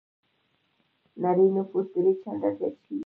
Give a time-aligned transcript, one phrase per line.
[1.23, 2.97] نړۍ نفوس درې چنده زيات شوی.